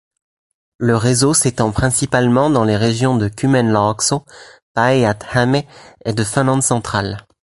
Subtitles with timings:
[0.79, 4.25] Le réseau s'étend principalement dans les régions de Kymenlaakso,
[4.75, 5.61] Päijät-Häme
[6.05, 7.17] et de Finlande centrale.